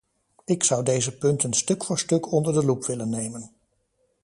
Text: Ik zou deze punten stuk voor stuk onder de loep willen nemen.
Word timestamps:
Ik 0.45 0.63
zou 0.63 0.83
deze 0.83 1.17
punten 1.17 1.53
stuk 1.53 1.83
voor 1.83 1.99
stuk 1.99 2.31
onder 2.31 2.53
de 2.53 2.65
loep 2.65 2.85
willen 2.85 3.09
nemen. 3.09 3.53